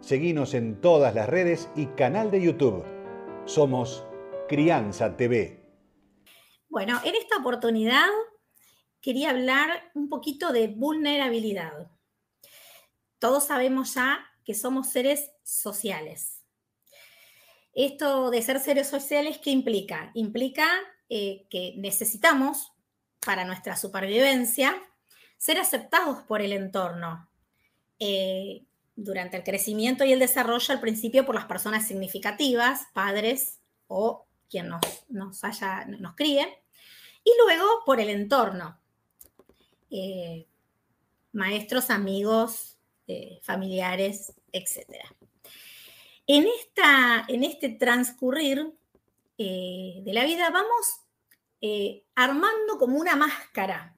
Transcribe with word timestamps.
Seguinos 0.00 0.54
en 0.54 0.80
todas 0.80 1.14
las 1.14 1.28
redes 1.28 1.68
y 1.76 1.86
canal 1.86 2.30
de 2.30 2.40
YouTube. 2.40 2.84
Somos 3.44 4.04
Crianza 4.48 5.16
TV. 5.16 5.60
Bueno, 6.68 7.00
en 7.04 7.14
esta 7.16 7.36
oportunidad 7.38 8.06
quería 9.00 9.30
hablar 9.30 9.90
un 9.94 10.08
poquito 10.08 10.52
de 10.52 10.68
vulnerabilidad. 10.68 11.90
Todos 13.18 13.44
sabemos 13.44 13.94
ya 13.94 14.24
que 14.44 14.54
somos 14.54 14.88
seres 14.88 15.32
sociales. 15.42 16.44
Esto 17.74 18.30
de 18.30 18.40
ser 18.40 18.60
seres 18.60 18.88
sociales, 18.88 19.38
¿qué 19.42 19.50
implica? 19.50 20.10
Implica 20.14 20.66
eh, 21.08 21.46
que 21.50 21.74
necesitamos, 21.76 22.72
para 23.26 23.44
nuestra 23.44 23.76
supervivencia, 23.76 24.80
ser 25.36 25.58
aceptados 25.58 26.22
por 26.22 26.40
el 26.40 26.52
entorno. 26.52 27.28
Eh, 27.98 28.64
durante 28.98 29.36
el 29.36 29.44
crecimiento 29.44 30.04
y 30.04 30.12
el 30.12 30.18
desarrollo, 30.18 30.74
al 30.74 30.80
principio 30.80 31.24
por 31.24 31.36
las 31.36 31.44
personas 31.44 31.86
significativas, 31.86 32.88
padres 32.92 33.60
o 33.86 34.26
quien 34.50 34.68
nos, 34.68 34.80
nos, 35.08 35.44
haya, 35.44 35.84
nos 35.84 36.16
críe, 36.16 36.64
y 37.22 37.30
luego 37.44 37.64
por 37.86 38.00
el 38.00 38.08
entorno, 38.08 38.80
eh, 39.90 40.48
maestros, 41.32 41.90
amigos, 41.90 42.76
eh, 43.06 43.38
familiares, 43.42 44.32
etc. 44.50 44.80
En, 46.26 46.48
esta, 46.48 47.24
en 47.28 47.44
este 47.44 47.68
transcurrir 47.68 48.72
eh, 49.38 50.00
de 50.02 50.12
la 50.12 50.24
vida 50.24 50.50
vamos 50.50 51.02
armando 52.14 52.78
como 52.78 52.98
una 52.98 53.14
máscara. 53.14 53.96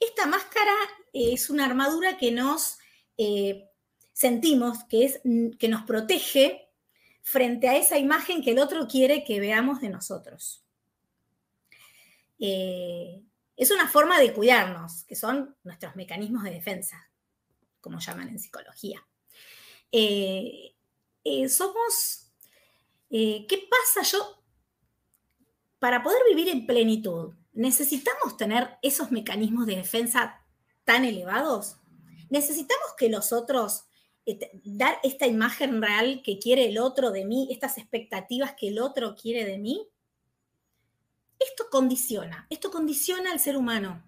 Esta 0.00 0.26
máscara 0.26 0.74
es 1.12 1.50
una 1.50 1.66
armadura 1.66 2.16
que 2.16 2.32
nos 2.32 2.78
sentimos 4.14 4.84
que, 4.84 5.04
es, 5.04 5.20
que 5.58 5.68
nos 5.68 5.82
protege 5.82 6.70
frente 7.22 7.68
a 7.68 7.76
esa 7.76 7.98
imagen 7.98 8.42
que 8.42 8.52
el 8.52 8.60
otro 8.60 8.86
quiere 8.86 9.24
que 9.24 9.40
veamos 9.40 9.80
de 9.80 9.90
nosotros. 9.90 10.64
Eh, 12.38 13.22
es 13.56 13.70
una 13.70 13.88
forma 13.88 14.18
de 14.18 14.32
cuidarnos, 14.32 15.04
que 15.04 15.16
son 15.16 15.56
nuestros 15.64 15.96
mecanismos 15.96 16.44
de 16.44 16.52
defensa, 16.52 17.10
como 17.80 17.98
llaman 17.98 18.28
en 18.28 18.38
psicología. 18.38 19.04
Eh, 19.90 20.74
eh, 21.24 21.48
somos, 21.48 22.30
¿qué 23.10 23.68
pasa 23.70 24.08
yo? 24.08 24.42
Para 25.78 26.02
poder 26.02 26.22
vivir 26.28 26.48
en 26.48 26.66
plenitud, 26.66 27.34
¿necesitamos 27.52 28.36
tener 28.36 28.78
esos 28.82 29.10
mecanismos 29.10 29.66
de 29.66 29.76
defensa 29.76 30.44
tan 30.84 31.04
elevados? 31.04 31.78
¿Necesitamos 32.30 32.94
que 32.96 33.08
los 33.08 33.32
otros 33.32 33.86
dar 34.64 34.98
esta 35.02 35.26
imagen 35.26 35.82
real 35.82 36.22
que 36.22 36.38
quiere 36.38 36.68
el 36.68 36.78
otro 36.78 37.10
de 37.10 37.24
mí, 37.24 37.48
estas 37.50 37.76
expectativas 37.78 38.54
que 38.58 38.68
el 38.68 38.78
otro 38.78 39.14
quiere 39.14 39.44
de 39.44 39.58
mí, 39.58 39.86
esto 41.38 41.64
condiciona, 41.70 42.46
esto 42.48 42.70
condiciona 42.70 43.32
al 43.32 43.40
ser 43.40 43.56
humano. 43.56 44.02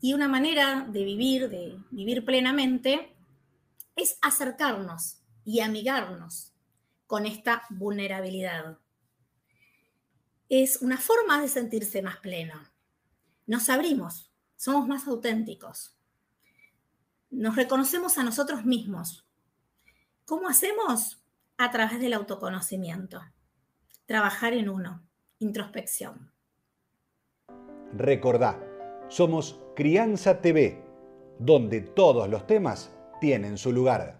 Y 0.00 0.14
una 0.14 0.28
manera 0.28 0.86
de 0.88 1.04
vivir, 1.04 1.48
de 1.48 1.78
vivir 1.90 2.24
plenamente, 2.24 3.14
es 3.96 4.18
acercarnos 4.22 5.18
y 5.44 5.60
amigarnos 5.60 6.52
con 7.06 7.26
esta 7.26 7.62
vulnerabilidad. 7.70 8.78
Es 10.48 10.82
una 10.82 10.98
forma 10.98 11.40
de 11.40 11.48
sentirse 11.48 12.02
más 12.02 12.18
pleno. 12.18 12.54
Nos 13.46 13.68
abrimos, 13.68 14.30
somos 14.56 14.86
más 14.88 15.06
auténticos. 15.06 15.96
Nos 17.30 17.56
reconocemos 17.56 18.18
a 18.18 18.24
nosotros 18.24 18.64
mismos 18.64 19.27
¿Cómo 20.28 20.46
hacemos? 20.46 21.24
A 21.56 21.70
través 21.70 22.00
del 22.00 22.12
autoconocimiento. 22.12 23.22
Trabajar 24.04 24.52
en 24.52 24.68
uno. 24.68 25.02
Introspección. 25.38 26.30
Recordá, 27.94 28.60
somos 29.08 29.58
Crianza 29.74 30.42
TV, 30.42 30.84
donde 31.38 31.80
todos 31.80 32.28
los 32.28 32.46
temas 32.46 32.94
tienen 33.22 33.56
su 33.56 33.72
lugar. 33.72 34.16